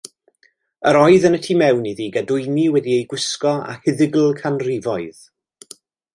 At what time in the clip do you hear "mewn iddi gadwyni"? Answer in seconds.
1.63-2.65